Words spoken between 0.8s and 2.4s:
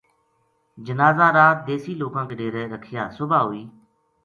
جنازہ رات دیسی لوکاں کے